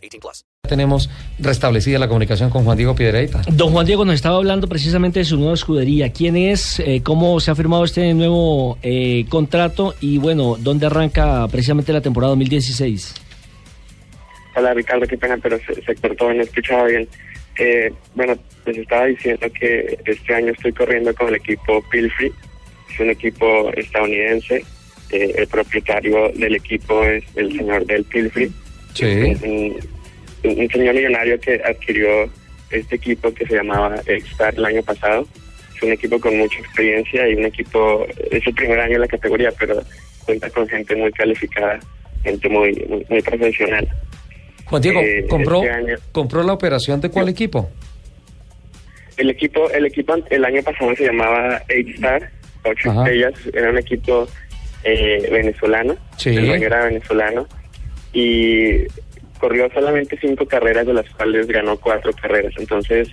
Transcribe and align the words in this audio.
18 0.00 0.20
plus. 0.20 0.44
Tenemos 0.68 1.10
restablecida 1.38 1.98
la 1.98 2.08
comunicación 2.08 2.50
con 2.50 2.64
Juan 2.64 2.76
Diego 2.76 2.94
Piedreita. 2.94 3.42
Don 3.50 3.72
Juan 3.72 3.86
Diego 3.86 4.04
nos 4.04 4.14
estaba 4.14 4.36
hablando 4.36 4.68
precisamente 4.68 5.20
de 5.20 5.24
su 5.24 5.36
nueva 5.36 5.54
escudería. 5.54 6.12
¿Quién 6.12 6.36
es? 6.36 6.80
Eh, 6.80 7.02
¿Cómo 7.02 7.40
se 7.40 7.50
ha 7.50 7.54
firmado 7.54 7.84
este 7.84 8.12
nuevo 8.14 8.78
eh, 8.82 9.24
contrato? 9.28 9.94
Y 10.00 10.18
bueno, 10.18 10.56
¿dónde 10.58 10.86
arranca 10.86 11.46
precisamente 11.48 11.92
la 11.92 12.00
temporada 12.00 12.30
2016? 12.30 13.14
Hola 14.56 14.74
Ricardo, 14.74 15.06
qué 15.06 15.16
pena, 15.16 15.38
pero 15.40 15.58
se, 15.58 15.80
se 15.80 15.94
cortó, 15.96 16.32
no 16.32 16.42
escuchaba 16.42 16.84
bien. 16.84 17.08
Eh, 17.58 17.92
bueno, 18.14 18.34
les 18.66 18.78
estaba 18.78 19.06
diciendo 19.06 19.46
que 19.52 19.98
este 20.06 20.34
año 20.34 20.52
estoy 20.52 20.72
corriendo 20.72 21.14
con 21.14 21.28
el 21.28 21.34
equipo 21.34 21.82
Pilfrey, 21.90 22.32
es 22.90 23.00
un 23.00 23.10
equipo 23.10 23.70
estadounidense. 23.74 24.64
Eh, 25.10 25.34
el 25.36 25.46
propietario 25.48 26.30
del 26.36 26.54
equipo 26.54 27.02
es 27.04 27.24
el 27.34 27.54
señor 27.56 27.84
Del 27.84 28.04
Pilfrey, 28.04 28.50
Sí. 28.94 29.36
un, 29.44 29.76
un 30.58 30.68
señor 30.70 30.94
millonario 30.94 31.38
que 31.40 31.60
adquirió 31.64 32.30
este 32.70 32.96
equipo 32.96 33.32
que 33.34 33.46
se 33.46 33.54
llamaba 33.56 33.96
X-Star 34.06 34.54
el 34.54 34.64
año 34.64 34.82
pasado. 34.82 35.26
Es 35.76 35.82
un 35.82 35.92
equipo 35.92 36.20
con 36.20 36.36
mucha 36.38 36.58
experiencia 36.58 37.28
y 37.28 37.34
un 37.34 37.44
equipo, 37.46 38.06
es 38.30 38.46
el 38.46 38.54
primer 38.54 38.78
año 38.80 38.94
en 38.96 39.00
la 39.00 39.08
categoría, 39.08 39.50
pero 39.58 39.80
cuenta 40.24 40.48
con 40.50 40.68
gente 40.68 40.94
muy 40.94 41.10
calificada, 41.12 41.80
gente 42.22 42.48
muy, 42.48 42.72
muy, 42.88 43.04
muy 43.08 43.22
profesional. 43.22 43.88
Juan 44.66 44.82
Diego, 44.82 45.00
Eh, 45.00 45.26
¿compró, 45.28 45.62
este 45.62 45.70
año- 45.74 45.96
¿compró 46.12 46.42
la 46.42 46.52
operación 46.52 47.00
de 47.00 47.10
cuál 47.10 47.28
equipo? 47.28 47.70
El 49.16 49.30
equipo, 49.30 49.70
el 49.70 49.86
equipo 49.86 50.14
el 50.30 50.44
año 50.44 50.62
pasado 50.62 50.94
se 50.96 51.04
llamaba 51.06 51.60
Eight 51.68 51.88
Star, 51.96 52.30
ocho 52.64 52.90
Ajá. 52.90 53.00
estrellas, 53.04 53.34
era 53.52 53.70
un 53.70 53.78
equipo 53.78 54.28
eh, 54.84 55.28
venezolano, 55.30 55.96
Sí. 56.16 56.30
el 56.30 56.46
dueño 56.46 56.66
era 56.66 56.84
venezolano, 56.84 57.46
y 58.12 58.86
corrió 59.38 59.68
solamente 59.72 60.18
cinco 60.20 60.46
carreras, 60.46 60.86
de 60.86 60.94
las 60.94 61.08
cuales 61.10 61.46
ganó 61.46 61.76
cuatro 61.78 62.12
carreras. 62.12 62.52
Entonces, 62.58 63.08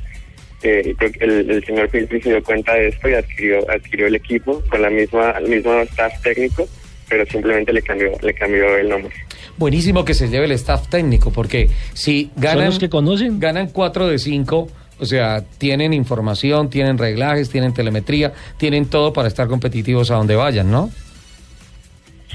eh, 0.63 0.93
creo 0.97 1.11
que 1.11 1.23
el, 1.23 1.49
el 1.49 1.65
señor 1.65 1.89
Pilpri 1.89 2.21
se 2.21 2.29
dio 2.29 2.43
cuenta 2.43 2.73
de 2.73 2.89
esto 2.89 3.09
y 3.09 3.13
adquirió, 3.13 3.69
adquirió 3.69 4.07
el 4.07 4.15
equipo 4.15 4.61
con 4.69 4.81
la 4.81 4.89
misma, 4.89 5.31
el 5.31 5.47
mismo 5.47 5.73
staff 5.81 6.21
técnico, 6.21 6.67
pero 7.07 7.25
simplemente 7.25 7.71
le 7.71 7.81
cambió, 7.81 8.11
le 8.21 8.33
cambió 8.33 8.77
el 8.77 8.89
nombre. 8.89 9.13
Buenísimo 9.57 10.03
que 10.03 10.13
se 10.13 10.27
lleve 10.29 10.45
el 10.45 10.51
staff 10.51 10.87
técnico, 10.89 11.31
porque 11.31 11.69
si 11.93 12.29
¿Son 12.33 12.41
ganan, 12.43 12.65
los 12.65 12.79
que 12.79 12.89
conocen? 12.89 13.39
ganan 13.39 13.69
4 13.69 14.07
de 14.07 14.19
5, 14.19 14.67
o 14.99 15.05
sea, 15.05 15.43
tienen 15.57 15.93
información, 15.93 16.69
tienen 16.69 16.97
reglajes, 16.97 17.49
tienen 17.49 17.73
telemetría, 17.73 18.33
tienen 18.57 18.87
todo 18.87 19.13
para 19.13 19.27
estar 19.27 19.47
competitivos 19.47 20.11
a 20.11 20.15
donde 20.15 20.35
vayan, 20.35 20.69
¿no? 20.71 20.91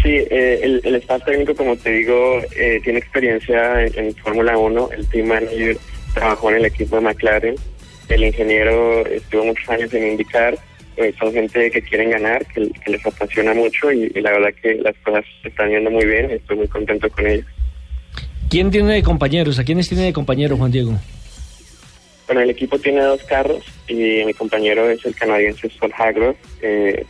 Sí, 0.02 0.08
eh, 0.08 0.60
el, 0.62 0.80
el 0.84 0.96
staff 0.96 1.24
técnico, 1.24 1.54
como 1.54 1.76
te 1.76 1.90
digo, 1.92 2.40
eh, 2.56 2.80
tiene 2.82 2.98
experiencia 2.98 3.84
en, 3.84 4.06
en 4.06 4.14
Fórmula 4.16 4.58
1. 4.58 4.90
El 4.96 5.06
team 5.06 5.28
manager 5.28 5.76
trabajó 6.14 6.50
en 6.50 6.56
el 6.56 6.64
equipo 6.64 6.96
de 6.96 7.02
McLaren. 7.02 7.54
El 8.08 8.24
ingeniero 8.24 9.06
estuvo 9.06 9.44
muchos 9.44 9.68
años 9.68 9.94
en 9.94 10.08
IndyCar. 10.12 10.58
Eh, 10.96 11.14
son 11.18 11.32
gente 11.32 11.70
que 11.70 11.82
quieren 11.82 12.10
ganar, 12.10 12.44
que, 12.46 12.68
que 12.84 12.90
les 12.90 13.06
apasiona 13.06 13.54
mucho 13.54 13.90
y, 13.92 14.12
y 14.14 14.20
la 14.20 14.32
verdad 14.32 14.50
que 14.60 14.74
las 14.74 14.94
cosas 14.98 15.24
se 15.40 15.48
están 15.48 15.70
yendo 15.70 15.90
muy 15.90 16.04
bien. 16.04 16.30
Estoy 16.30 16.56
muy 16.56 16.68
contento 16.68 17.08
con 17.08 17.26
ellos. 17.26 17.46
¿Quién 18.50 18.70
tiene 18.70 18.94
de 18.94 19.02
compañeros? 19.02 19.58
¿A 19.58 19.64
quiénes 19.64 19.88
tiene 19.88 20.04
de 20.04 20.12
compañero 20.12 20.56
Juan 20.56 20.70
Diego? 20.70 20.98
Bueno, 22.26 22.42
el 22.42 22.50
equipo 22.50 22.78
tiene 22.78 23.00
dos 23.00 23.22
carros 23.24 23.64
y 23.88 24.24
mi 24.24 24.34
compañero 24.34 24.90
es 24.90 25.04
el 25.04 25.14
canadiense 25.14 25.70
Sol 25.70 25.92
Hagler, 25.96 26.36
eh, 26.60 27.04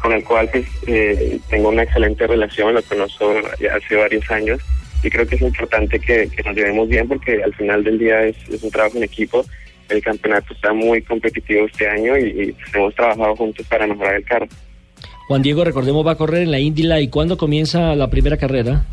con 0.00 0.12
el 0.12 0.24
cual 0.24 0.48
pues, 0.50 0.66
eh, 0.86 1.38
tengo 1.48 1.68
una 1.68 1.82
excelente 1.82 2.26
relación, 2.26 2.74
lo 2.74 2.82
conozco 2.82 3.32
hace 3.74 3.96
varios 3.96 4.30
años 4.30 4.60
y 5.02 5.10
creo 5.10 5.26
que 5.26 5.36
es 5.36 5.42
importante 5.42 5.98
que, 5.98 6.28
que 6.28 6.42
nos 6.42 6.54
llevemos 6.56 6.88
bien 6.88 7.06
porque 7.08 7.42
al 7.42 7.54
final 7.54 7.84
del 7.84 7.98
día 7.98 8.22
es, 8.22 8.36
es 8.50 8.62
un 8.62 8.70
trabajo 8.70 8.96
en 8.96 9.04
equipo. 9.04 9.44
El 9.88 10.02
campeonato 10.02 10.54
está 10.54 10.72
muy 10.72 11.02
competitivo 11.02 11.66
este 11.66 11.88
año 11.88 12.16
y, 12.16 12.22
y, 12.28 12.52
pues, 12.52 12.74
hemos 12.74 12.94
trabajado 12.94 13.34
juntos 13.36 13.66
para 13.68 13.86
mejorar 13.86 14.14
el 14.16 14.24
carro. 14.24 14.46
Juan 15.26 15.42
Diego, 15.42 15.64
recordemos, 15.64 16.06
va 16.06 16.12
a 16.12 16.16
correr 16.16 16.42
en 16.42 16.50
la 16.50 16.58
Indy 16.60 16.82
Light. 16.84 17.10
¿Cuándo 17.10 17.36
comienza 17.36 17.94
la 17.96 18.08
primera 18.08 18.36
carrera? 18.36 18.84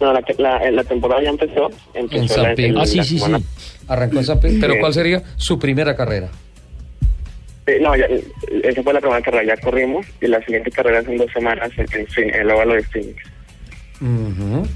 No, 0.00 0.12
la, 0.12 0.22
la, 0.38 0.70
la 0.70 0.84
temporada 0.84 1.22
ya 1.22 1.30
empezó. 1.30 1.70
empezó 1.94 2.22
En 2.22 2.28
San 2.28 2.42
la- 2.42 2.54
Pedro. 2.54 2.80
Ah, 2.80 2.86
sí, 2.86 3.02
sí, 3.04 3.18
semana- 3.18 3.38
sí. 3.38 3.44
Arrancó 3.88 4.20
esa... 4.20 4.40
pe- 4.40 4.56
Pero 4.60 4.74
Sí. 4.74 4.80
¿cuál 4.80 4.94
sería 4.94 5.22
su 5.36 5.58
primera 5.58 5.94
carrera? 5.96 6.28
Eh, 7.66 7.78
no, 7.80 7.94
ya, 7.96 8.06
eh, 8.06 8.24
esa 8.64 8.82
fue 8.82 8.92
la 8.92 9.00
primera 9.00 9.22
carrera, 9.22 9.54
ya 9.54 9.60
corrimos 9.62 10.04
y 10.20 10.26
la 10.26 10.40
siguiente 10.44 10.70
carrera 10.70 10.98
es 11.00 11.06
en 11.08 11.16
dos 11.16 11.30
semanas 11.32 11.70
en, 11.76 11.86
en, 11.92 12.06
Phoen- 12.08 12.34
en 12.34 12.40
el 12.40 12.50
óvalo 12.50 12.74
de 12.74 12.82
Phoenix. 12.82 13.22
Ujú. 14.00 14.66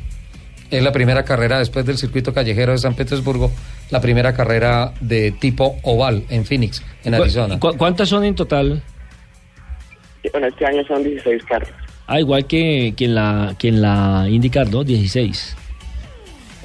Es 0.71 0.83
la 0.83 0.93
primera 0.93 1.25
carrera 1.25 1.59
después 1.59 1.85
del 1.87 1.97
circuito 1.97 2.33
callejero 2.33 2.73
de 2.73 2.79
San 2.79 2.95
Petersburgo, 2.95 3.51
la 3.91 4.01
primera 4.01 4.35
carrera 4.35 4.93
de 5.01 5.33
tipo 5.33 5.77
oval 5.83 6.25
en 6.29 6.45
Phoenix, 6.45 6.83
en 7.05 7.15
¿Cu- 7.15 7.23
Arizona. 7.23 7.59
cu- 7.59 7.77
¿Cuántas 7.77 8.09
son 8.09 8.25
en 8.25 8.35
total? 8.35 8.83
Bueno, 10.33 10.49
este 10.49 10.67
año 10.67 10.85
son 10.87 11.03
16 11.05 11.45
carros. 11.45 11.69
Ah, 12.09 12.21
igual 12.21 12.47
que, 12.47 12.95
que 12.97 13.05
en 13.07 13.15
la 13.15 13.55
que 13.59 13.69
en 13.69 13.81
la 13.83 14.27
IndyCar, 14.29 14.69
¿no? 14.69 14.83
16. 14.85 15.57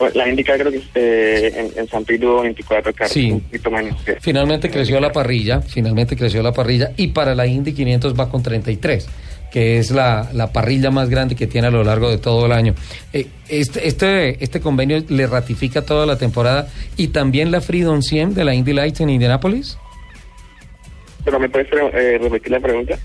Bueno, 0.02 0.16
la 0.16 0.28
indica 0.28 0.58
creo 0.58 0.72
que 0.72 0.82
eh, 0.96 1.54
en, 1.56 1.80
en 1.80 1.88
San 1.88 2.04
Pedro 2.04 2.34
hubo 2.34 2.42
24 2.42 2.92
carros, 2.92 3.14
Sí. 3.14 3.30
un 3.34 3.42
poquito 3.42 3.70
menos. 3.70 4.02
que- 4.02 4.18
Finalmente 4.20 4.72
creció 4.72 5.00
la 5.00 5.12
parrilla, 5.12 5.62
finalmente 5.62 6.16
creció 6.16 6.42
la 6.42 6.52
parrilla 6.54 6.92
y 6.98 7.10
para 7.10 7.36
la 7.36 7.46
Indy 7.46 7.72
500 7.74 8.20
va 8.20 8.28
con 8.28 8.42
33, 8.42 9.08
que 9.52 9.78
es 9.78 9.92
la, 9.92 10.28
la 10.34 10.52
parrilla 10.52 10.90
más 10.90 11.08
grande 11.08 11.36
que 11.36 11.46
tiene 11.46 11.68
a 11.68 11.70
lo 11.70 11.84
largo 11.84 12.10
de 12.10 12.18
todo 12.18 12.48
el 12.48 12.52
año. 12.52 12.74
Eh, 13.14 13.28
este, 13.48 13.88
este, 13.88 14.44
este 14.44 14.60
convenio 14.60 15.04
le 15.08 15.28
ratifica 15.28 15.84
toda 15.84 16.08
la 16.08 16.18
temporada 16.18 16.68
y 16.98 17.10
también 17.10 17.52
la 17.52 17.62
Freedom 17.62 18.02
100 18.02 18.34
de 18.34 18.44
la 18.44 18.56
Indy 18.56 18.74
Lights 18.74 19.02
en 19.02 19.12
Indianapolis, 19.12 19.78
Pero 21.24 21.40
me 21.40 21.48
puedes 21.48 21.68
eh, 21.72 22.18
repetir 22.20 22.52
la 22.54 22.60
pregunta. 22.60 22.98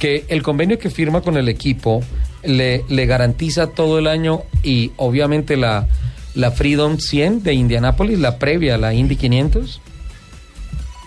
que 0.00 0.24
el 0.26 0.42
convenio 0.42 0.80
que 0.80 0.90
firma 0.90 1.20
con 1.20 1.36
el 1.36 1.48
equipo 1.48 2.02
le, 2.42 2.82
le 2.88 3.06
garantiza 3.06 3.68
todo 3.68 4.00
el 4.00 4.08
año 4.08 4.42
y 4.64 4.90
obviamente 4.96 5.56
la, 5.56 5.86
la 6.34 6.50
Freedom 6.50 6.98
100 6.98 7.42
de 7.42 7.54
Indianapolis, 7.54 8.18
la 8.18 8.38
previa 8.38 8.74
a 8.74 8.78
la 8.78 8.94
Indy 8.94 9.16
500. 9.16 9.80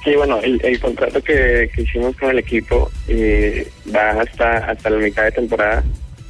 Sí, 0.04 0.16
bueno, 0.16 0.40
el, 0.42 0.60
el 0.64 0.80
contrato 0.80 1.22
que, 1.22 1.70
hicimos 1.78 2.16
con 2.16 2.30
el 2.30 2.40
equipo 2.40 2.90
eh, 3.08 3.68
va 3.94 4.12
hasta, 4.22 4.58
hasta 4.70 4.90
la 4.90 4.98
mitad 5.00 5.24
de 5.24 5.32
temporada. 5.32 5.84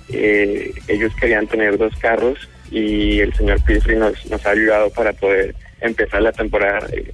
Eh, 0.10 0.72
ellos 0.88 1.14
querían 1.20 1.48
tener 1.48 1.78
dos 1.78 1.96
carros 1.98 2.40
y 2.72 3.20
el 3.20 3.34
señor 3.34 3.64
Pilfrey 3.64 3.98
nos, 3.98 4.26
nos 4.32 4.46
ha 4.46 4.52
ayudado 4.52 4.90
para 4.90 5.14
poder 5.14 5.54
empezar 5.82 6.22
la 6.22 6.32
temporada 6.32 6.88
eh, 6.92 7.14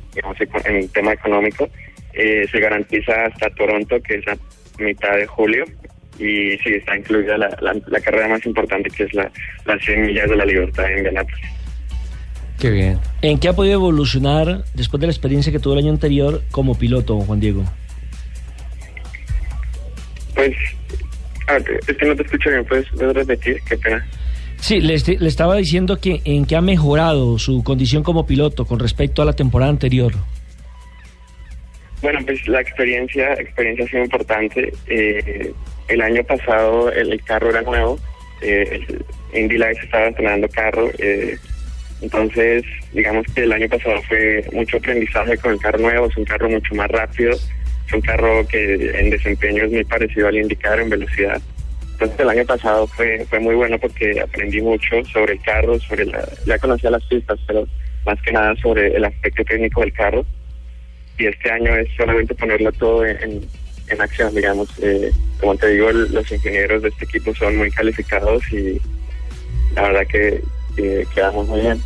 en 0.66 0.88
tema 0.90 1.14
económico. 1.14 1.70
Eh, 2.14 2.48
se 2.52 2.60
garantiza 2.60 3.26
hasta 3.26 3.50
Toronto, 3.52 4.00
que 4.02 4.16
es 4.16 4.26
la 4.26 4.38
mitad 4.80 5.16
de 5.16 5.26
julio, 5.26 5.66
y 6.20 6.58
sí, 6.60 6.76
está 6.76 6.96
incluida 6.96 7.38
la, 7.38 8.02
carrera 8.02 8.28
más 8.28 8.46
importante, 8.46 8.90
que 8.90 9.04
es 9.04 9.14
la, 9.14 9.32
las 9.66 9.84
100 9.84 10.02
millas 10.02 10.30
de 10.30 10.36
la 10.36 10.46
libertad 10.46 10.92
en 10.92 11.00
Indianapolis. 11.00 11.63
Qué 12.64 12.70
bien. 12.70 12.98
¿En 13.22 13.40
qué 13.40 13.50
ha 13.50 13.54
podido 13.54 13.74
evolucionar 13.74 14.64
después 14.74 15.02
de 15.02 15.08
la 15.08 15.12
experiencia 15.12 15.52
que 15.52 15.60
tuvo 15.60 15.74
el 15.74 15.80
año 15.80 15.92
anterior 15.92 16.42
como 16.50 16.76
piloto, 16.80 17.20
Juan 17.20 17.42
Diego? 17.42 17.66
Pues, 20.34 20.56
a 21.50 21.54
ver, 21.56 21.82
es 21.86 21.98
que 21.98 22.06
no 22.06 22.16
te 22.16 22.24
escucho 22.24 22.50
bien, 22.50 22.64
¿puedes, 22.64 22.88
puedes 22.96 23.14
repetir? 23.16 23.58
Qué 23.68 23.78
pena. 23.78 24.08
Sí, 24.62 24.80
le, 24.80 24.96
le 24.98 25.28
estaba 25.28 25.58
diciendo 25.58 26.00
que 26.00 26.22
en 26.24 26.46
qué 26.46 26.56
ha 26.56 26.62
mejorado 26.62 27.38
su 27.38 27.66
condición 27.66 28.02
como 28.02 28.26
piloto 28.26 28.64
con 28.64 28.80
respecto 28.80 29.22
a 29.22 29.26
la 29.26 29.34
temporada 29.34 29.70
anterior. 29.70 30.14
Bueno, 32.02 32.22
pues 32.26 32.48
la 32.48 32.62
experiencia, 32.62 33.34
experiencia 33.34 33.84
ha 33.84 33.90
sido 33.90 34.04
importante. 34.06 34.72
Eh, 34.88 35.54
el 35.90 36.00
año 36.02 36.24
pasado 36.24 36.90
el, 36.94 37.12
el 37.12 37.22
carro 37.26 37.50
era 37.50 37.62
nuevo, 37.62 38.00
eh, 38.42 38.80
Indy 39.34 39.58
Lights 39.58 39.84
estaba 39.84 40.08
entrenando 40.08 40.48
carro, 40.48 40.90
eh, 40.98 41.38
entonces 42.04 42.64
digamos 42.92 43.26
que 43.34 43.44
el 43.44 43.54
año 43.54 43.70
pasado 43.70 44.02
fue 44.04 44.46
mucho 44.52 44.78
aprendizaje 44.78 45.38
con 45.38 45.54
el 45.54 45.60
carro 45.60 45.80
nuevo, 45.80 46.08
es 46.08 46.18
un 46.18 46.26
carro 46.26 46.50
mucho 46.50 46.76
más 46.76 46.90
rápido, 46.92 47.32
es 47.32 47.94
un 47.94 48.02
carro 48.02 48.46
que 48.48 49.00
en 49.00 49.10
desempeño 49.10 49.64
es 49.64 49.72
muy 49.72 49.86
parecido 49.86 50.28
al 50.28 50.38
indicar 50.38 50.80
en 50.80 50.90
velocidad. 50.90 51.42
Entonces 51.94 52.20
el 52.20 52.30
año 52.30 52.46
pasado 52.46 52.88
fue, 52.88 53.26
fue 53.30 53.40
muy 53.40 53.56
bueno 53.56 53.80
porque 53.80 54.20
aprendí 54.20 54.62
mucho 54.62 55.04
sobre 55.06 55.34
el 55.34 55.42
carro, 55.42 55.80
sobre 55.80 56.06
la, 56.06 56.28
ya 56.46 56.60
conocía 56.60 56.92
las 56.92 57.06
pistas, 57.06 57.40
pero 57.48 57.66
más 58.06 58.22
que 58.22 58.34
nada 58.34 58.54
sobre 58.58 58.96
el 58.96 59.06
aspecto 59.06 59.46
técnico 59.46 59.80
del 59.80 59.94
carro. 59.94 60.26
Y 61.18 61.28
este 61.28 61.52
año 61.52 61.74
es 61.76 61.88
solamente 61.96 62.36
ponerlo 62.36 62.72
todo 62.74 63.06
en, 63.06 63.48
en 63.88 64.02
acción, 64.02 64.36
digamos. 64.36 64.68
Eh, 64.82 65.12
como 65.40 65.56
te 65.56 65.70
digo, 65.70 65.90
los 65.92 66.30
ingenieros 66.30 66.82
de 66.82 66.90
este 66.90 67.06
equipo 67.06 67.34
son 67.36 67.56
muy 67.56 67.72
calificados 67.72 68.44
y 68.52 68.82
la 69.76 69.84
verdad 69.84 70.08
que, 70.08 70.42
que 70.76 71.06
quedamos 71.14 71.48
muy 71.48 71.62
bien. 71.62 71.82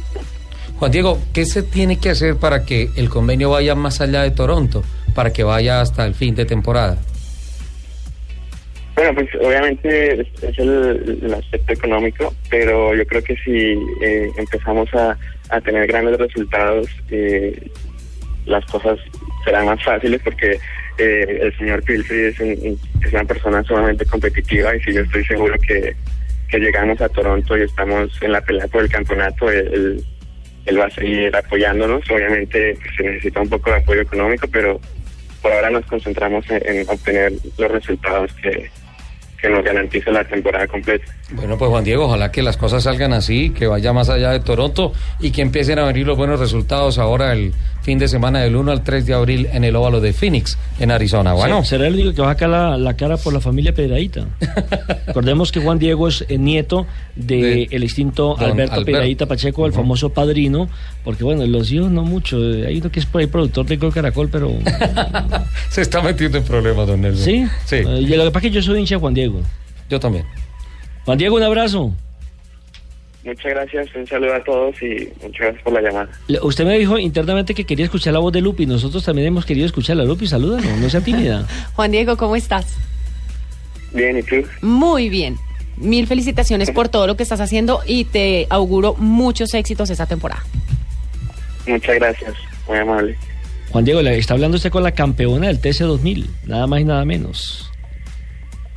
Juan 0.80 0.92
Diego, 0.92 1.20
¿qué 1.34 1.46
se 1.46 1.64
tiene 1.64 1.98
que 2.00 2.10
hacer 2.12 2.36
para 2.38 2.64
que 2.66 2.90
el 2.96 3.10
convenio 3.10 3.50
vaya 3.52 3.74
más 3.76 4.00
allá 4.02 4.22
de 4.24 4.32
Toronto, 4.32 4.84
para 5.16 5.34
que 5.34 5.44
vaya 5.44 5.82
hasta 5.82 6.06
el 6.06 6.14
fin 6.14 6.36
de 6.36 6.46
temporada? 6.46 6.98
Bueno, 8.96 9.14
pues 9.14 9.30
obviamente 9.46 10.22
es, 10.22 10.28
es 10.44 10.58
el, 10.58 11.20
el 11.24 11.34
aspecto 11.34 11.74
económico, 11.74 12.34
pero 12.50 12.96
yo 12.96 13.06
creo 13.06 13.24
que 13.24 13.36
si 13.38 13.78
eh, 14.04 14.28
empezamos 14.38 14.92
a, 14.96 15.16
a 15.50 15.62
tener 15.62 15.86
grandes 15.88 16.18
resultados, 16.18 16.88
eh, 17.12 17.70
las 18.48 18.66
cosas 18.66 18.98
serán 19.46 19.66
más 19.68 19.84
fáciles 19.84 20.20
porque 20.24 20.58
eh, 20.98 21.40
el 21.44 21.56
señor 21.60 21.84
Pilfrey 21.84 22.22
es, 22.26 22.40
un- 22.40 22.80
es 23.06 23.14
una 23.14 23.24
persona 23.24 23.64
sumamente 23.64 24.04
competitiva 24.06 24.76
y 24.76 24.82
si 24.82 24.94
yo 24.94 25.02
estoy 25.02 25.24
seguro 25.26 25.54
que, 25.68 25.96
que 26.50 26.60
llegamos 26.60 27.00
a 27.02 27.10
Toronto 27.10 27.58
y 27.58 27.62
estamos 27.64 28.10
en 28.22 28.32
la 28.32 28.42
pelea 28.42 28.68
por 28.68 28.84
el 28.84 28.90
campeonato, 28.90 29.50
él, 29.52 30.04
él- 30.66 30.80
va 30.80 30.86
a 30.86 30.90
seguir 30.92 31.34
apoyándonos. 31.36 32.10
Obviamente 32.12 32.78
pues, 32.82 32.96
se 32.98 33.04
necesita 33.04 33.42
un 33.42 33.50
poco 33.50 33.70
de 33.72 33.78
apoyo 33.78 34.02
económico, 34.02 34.48
pero 34.52 34.80
por 35.42 35.52
ahora 35.52 35.70
nos 35.70 35.86
concentramos 35.86 36.46
en, 36.50 36.62
en 36.78 36.90
obtener 36.90 37.32
los 37.58 37.72
resultados 37.72 38.32
que, 38.42 38.70
que 39.42 39.50
nos 39.50 39.64
garanticen 39.64 40.14
la 40.14 40.24
temporada 40.26 40.68
completa. 40.68 41.06
Bueno, 41.32 41.58
pues 41.58 41.70
Juan 41.70 41.84
Diego, 41.84 42.06
ojalá 42.06 42.32
que 42.32 42.42
las 42.42 42.58
cosas 42.58 42.84
salgan 42.84 43.14
así, 43.14 43.52
que 43.52 43.68
vaya 43.68 43.94
más 43.94 44.10
allá 44.10 44.32
de 44.32 44.40
Toronto 44.42 44.94
y 45.20 45.32
que 45.32 45.42
empiecen 45.42 45.80
a 45.80 45.86
venir 45.86 46.06
los 46.08 46.18
buenos 46.18 46.40
resultados 46.40 46.98
ahora 46.98 47.32
el 47.34 47.54
fin 47.88 48.00
de 48.00 48.10
semana 48.10 48.42
del 48.42 48.54
1 48.58 48.70
al 48.70 48.84
3 48.84 49.06
de 49.06 49.14
abril 49.14 49.48
en 49.54 49.64
el 49.64 49.74
óvalo 49.74 50.02
de 50.02 50.12
Phoenix, 50.12 50.58
en 50.78 50.92
Arizona. 50.92 51.32
Bueno, 51.32 51.64
Se- 51.64 51.70
Será 51.70 51.88
el 51.88 51.94
único 51.94 52.14
que 52.14 52.22
va 52.22 52.32
a 52.32 52.34
sacar 52.34 52.50
la, 52.50 52.78
la 52.78 52.98
cara 52.98 53.16
por 53.16 53.32
la 53.32 53.40
familia 53.40 53.74
Pedradita. 53.74 54.26
Recordemos 55.08 55.54
que 55.54 55.62
Juan 55.62 55.80
Diego 55.80 56.10
es 56.10 56.26
eh, 56.28 56.38
nieto 56.38 56.86
del 57.16 57.28
De 57.42 57.68
el 57.72 57.84
extinto 57.84 58.38
Alberto 58.38 58.74
Alberto. 58.74 58.84
Pedradita 58.86 59.26
Pacheco, 59.26 59.66
el 59.66 59.72
famoso 59.72 60.10
padrino, 60.10 60.68
porque 61.06 61.24
bueno, 61.24 61.46
los 61.46 61.72
hijos 61.72 61.90
no 61.90 62.04
mucho. 62.04 62.38
eh, 62.44 62.68
Hay 62.68 62.80
uno 62.80 62.92
que 62.92 63.00
es 63.00 63.06
por 63.06 63.22
ahí 63.22 63.28
productor 63.28 63.66
de 63.66 63.78
Gol 63.78 63.94
Caracol, 63.94 64.28
pero. 64.30 64.52
se 65.70 65.82
está 65.82 66.02
metiendo 66.02 66.40
en 66.40 66.44
problemas, 66.44 66.88
don 66.88 67.00
Nelson. 67.00 67.24
¿Sí? 67.24 67.46
Sí, 67.68 67.76
Eh, 67.78 68.00
y 68.02 68.08
lo 68.08 68.26
que 68.26 68.32
pasa 68.32 68.48
es 68.48 68.52
que 68.52 68.56
yo 68.58 68.62
soy 68.62 68.80
hincha 68.80 68.96
de 68.96 69.00
Juan 69.00 69.14
Diego. 69.14 69.40
yo 69.90 69.98
también. 69.98 70.26
Juan 71.06 71.18
Diego, 71.18 71.38
un 71.38 71.44
abrazo. 71.44 71.94
Muchas 73.28 73.52
gracias, 73.52 73.94
un 73.94 74.08
saludo 74.08 74.36
a 74.36 74.42
todos 74.42 74.82
y 74.82 75.10
muchas 75.22 75.42
gracias 75.42 75.62
por 75.62 75.74
la 75.74 75.82
llamada. 75.82 76.08
Usted 76.44 76.64
me 76.64 76.80
dijo 76.80 76.98
internamente 76.98 77.54
que 77.54 77.66
quería 77.66 77.84
escuchar 77.84 78.14
la 78.14 78.20
voz 78.20 78.32
de 78.32 78.40
Lupi. 78.40 78.66
Nosotros 78.66 79.04
también 79.04 79.28
hemos 79.28 79.46
querido 79.46 79.66
escuchar 79.66 80.00
a 80.00 80.06
Lupi. 80.06 80.28
Salúdalo, 80.28 80.66
no 80.78 80.90
sea 80.90 81.02
tímida. 81.02 81.46
Juan 81.76 81.92
Diego, 81.92 82.16
¿cómo 82.16 82.38
estás? 82.38 82.78
Bien, 83.92 84.18
¿y 84.18 84.24
tú? 84.24 84.38
Muy 84.62 85.10
bien. 85.10 85.36
Mil 85.76 86.08
felicitaciones 86.08 86.72
por 86.72 86.88
todo 86.88 87.06
lo 87.06 87.18
que 87.18 87.24
estás 87.24 87.42
haciendo 87.42 87.82
y 87.86 88.06
te 88.06 88.48
auguro 88.50 88.94
muchos 88.94 89.54
éxitos 89.54 89.90
esta 89.90 90.06
temporada. 90.06 90.46
Muchas 91.68 91.96
gracias, 91.96 92.34
muy 92.66 92.78
amable. 92.78 93.18
Juan 93.72 93.84
Diego, 93.84 94.02
le 94.04 94.18
está 94.18 94.36
hablando 94.36 94.56
usted 94.56 94.72
con 94.72 94.84
la 94.84 94.94
campeona 94.94 95.48
del 95.48 95.60
TC2000. 95.60 96.28
Nada 96.46 96.66
más 96.66 96.80
y 96.80 96.86
nada 96.86 97.04
menos. 97.04 97.70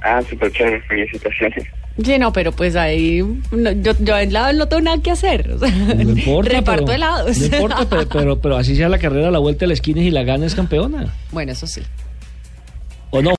Ah, 0.03 0.21
súper 0.29 0.51
chévere, 0.51 0.81
felicitaciones. 0.81 1.69
Sí, 2.05 2.19
no, 2.19 2.33
pero 2.33 2.53
pues 2.53 2.77
ahí 2.77 3.23
no, 3.53 3.71
yo, 3.73 3.93
yo 4.01 4.17
en 4.19 4.33
lado 4.33 4.53
no 4.53 4.67
tengo 4.69 4.83
nada 4.83 4.99
que 4.99 5.11
hacer. 5.11 5.51
o 5.53 5.59
sea, 5.59 5.69
No 5.71 6.03
importa. 6.13 6.51
reparto 6.53 6.85
pero- 6.87 6.97
helados. 6.97 7.39
No 7.39 7.45
importa, 7.47 7.87
pero, 7.89 8.09
pero, 8.09 8.41
pero 8.41 8.57
así 8.57 8.77
sea 8.77 8.89
la 8.89 8.99
carrera 8.99 9.29
a 9.29 9.31
la 9.31 9.39
vuelta 9.39 9.61
de 9.61 9.67
la 9.69 9.75
esquina 9.75 10.01
y 10.03 10.11
la 10.11 10.23
gana 10.23 10.47
es 10.47 10.55
campeona. 10.55 11.13
bueno, 11.33 11.53
eso 11.53 11.67
sí. 11.67 11.83
¿O 13.11 13.21
no? 13.23 13.35